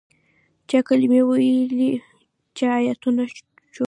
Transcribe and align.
چا 0.69 0.79
کلمې 0.87 1.21
ویلې 1.27 1.91
چا 2.57 2.67
آیتونه 2.79 3.23
چوفول. 3.35 3.71